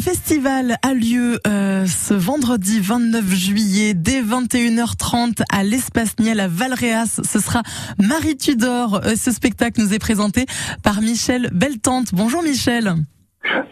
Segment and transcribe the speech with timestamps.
[0.00, 6.48] Un festival a lieu euh, ce vendredi 29 juillet dès 21h30 à l'Espace Niel à
[6.48, 7.20] Valréas.
[7.22, 7.60] Ce sera
[7.98, 9.02] Marie Tudor.
[9.04, 10.46] Euh, ce spectacle nous est présenté
[10.82, 12.14] par Michel Beltante.
[12.14, 12.94] Bonjour Michel.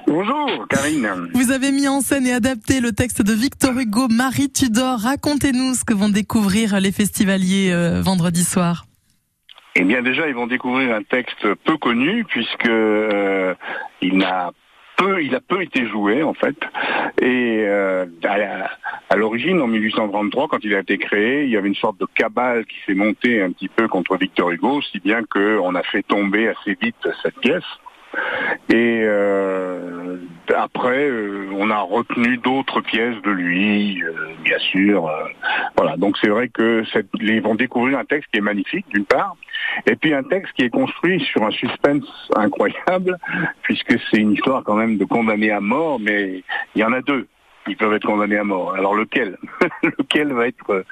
[0.06, 1.31] Bonjour Karine.
[1.33, 4.99] Vous avez mis en scène et adapté le texte de Victor Hugo, Marie Tudor.
[4.99, 8.85] Racontez-nous ce que vont découvrir les festivaliers euh, vendredi soir.
[9.76, 13.54] Eh bien déjà, ils vont découvrir un texte peu connu puisque euh,
[14.03, 14.53] il n'a
[15.21, 16.56] il a peu été joué en fait.
[17.20, 21.74] Et euh, à, l'origine, en 1833, quand il a été créé, il y avait une
[21.74, 25.74] sorte de cabale qui s'est montée un petit peu contre Victor Hugo, si bien qu'on
[25.74, 27.64] a fait tomber assez vite cette pièce.
[28.70, 30.16] Et euh,
[30.54, 35.10] après, euh, on a retenu d'autres pièces de lui, euh, bien sûr.
[35.76, 36.84] voilà, donc c'est vrai que
[37.20, 39.36] ils vont découvrir un texte qui est magnifique, d'une part,
[39.86, 43.16] et puis un texte qui est construit sur un suspense incroyable,
[43.62, 46.42] puisque c'est une histoire quand même de condamné à mort, mais
[46.74, 47.26] il y en a deux
[47.68, 48.74] ils peuvent être condamnés à mort.
[48.74, 49.37] Alors lequel?
[49.82, 50.84] Lequel va être,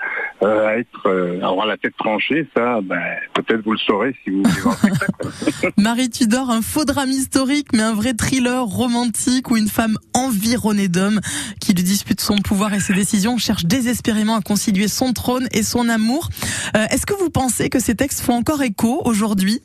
[0.43, 3.01] euh, être euh, avoir la tête tranchée Ça, ben,
[3.35, 7.95] peut-être vous le saurez si vous voulez Marie Tudor, un faux drame historique, mais un
[7.95, 11.21] vrai thriller romantique où une femme environnée d'hommes
[11.61, 15.63] qui lui dispute son pouvoir et ses décisions cherche désespérément à concilier son trône et
[15.63, 16.29] son amour.
[16.77, 19.61] Euh, est-ce que vous pensez que ces textes font encore écho aujourd'hui?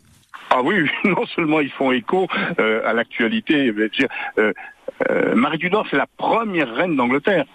[0.54, 2.28] Ah oui, non seulement ils font écho
[2.60, 3.74] euh, à l'actualité,
[4.38, 4.54] euh,
[5.10, 7.46] euh, Marie Tudor, c'est la première reine d'Angleterre.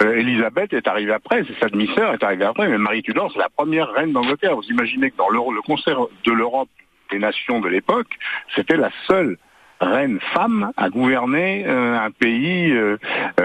[0.00, 3.48] Elisabeth est arrivée après, c'est sa demi-sœur est arrivée après, mais Marie Tudor, c'est la
[3.48, 4.56] première reine d'Angleterre.
[4.56, 6.68] Vous imaginez que dans le, concert de l'Europe
[7.10, 8.08] des nations de l'époque,
[8.54, 9.38] c'était la seule
[9.80, 12.74] reine femme à gouverner un pays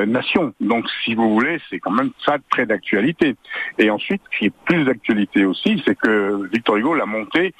[0.08, 0.54] nation.
[0.60, 3.36] Donc, si vous voulez, c'est quand même ça très d'actualité.
[3.78, 7.54] Et ensuite, ce qui est plus d'actualité aussi, c'est que Victor Hugo l'a monté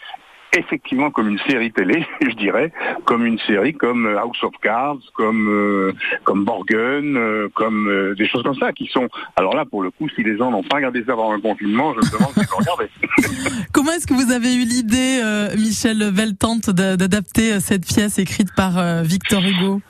[0.54, 2.72] effectivement comme une série télé, je dirais,
[3.06, 8.28] comme une série comme euh, House of Cards, comme euh, comme Borgen, euh, comme des
[8.28, 9.08] choses comme ça qui sont.
[9.36, 11.94] Alors là, pour le coup, si les gens n'ont pas regardé ça avant un confinement,
[11.94, 12.90] je me demande s'ils vont regarder.
[13.74, 15.22] Comment est-ce que vous avez eu l'idée,
[15.58, 19.82] Michel Veltante, d'adapter cette pièce écrite par Victor Hugo?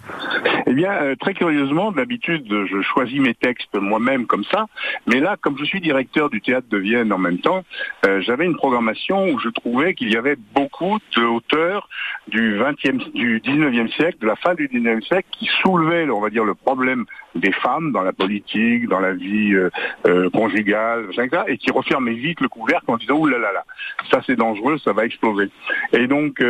[0.71, 4.67] Eh bien, euh, très curieusement, d'habitude, je choisis mes textes moi-même comme ça,
[5.05, 7.65] mais là, comme je suis directeur du théâtre de Vienne en même temps,
[8.05, 10.70] euh, j'avais une programmation où je trouvais qu'il y avait beaucoup
[11.15, 11.87] d'auteurs
[12.27, 16.29] du 20e, du 19e siècle, de la fin du 19e siècle, qui soulevaient, on va
[16.29, 17.05] dire, le problème
[17.35, 22.41] des femmes dans la politique, dans la vie euh, conjugale, etc., et qui refermaient vite
[22.41, 23.63] le couvercle en disant, ouh là là là,
[24.11, 25.49] ça c'est dangereux, ça va exploser.
[25.93, 26.43] Et donc,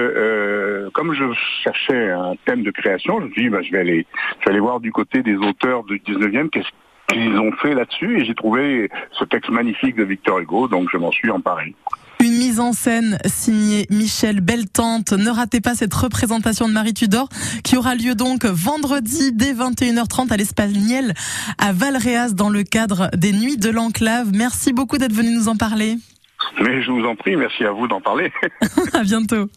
[0.94, 1.25] comme je
[1.64, 4.06] cherchais un thème de création, je me suis dit, bah, je vais aller
[4.40, 6.70] je vais aller voir du côté des auteurs du 19e qu'est-ce
[7.12, 10.98] qu'ils ont fait là-dessus et j'ai trouvé ce texte magnifique de Victor Hugo, donc je
[10.98, 11.76] m'en suis emparé.
[12.20, 15.12] Une mise en scène signée Michel Beltante.
[15.12, 17.30] Ne ratez pas cette représentation de Marie Tudor
[17.64, 21.14] qui aura lieu donc vendredi dès 21h30 à l'Espace Niel
[21.58, 24.30] à Valréas dans le cadre des Nuits de l'Enclave.
[24.36, 25.96] Merci beaucoup d'être venu nous en parler.
[26.62, 28.32] Mais je vous en prie, merci à vous d'en parler.
[28.94, 29.48] à bientôt.